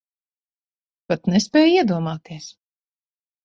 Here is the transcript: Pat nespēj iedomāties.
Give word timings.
Pat 1.13 1.31
nespēj 1.35 1.69
iedomāties. 1.77 2.51